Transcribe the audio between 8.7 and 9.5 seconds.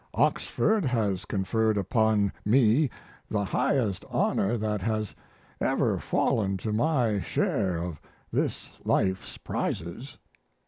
life's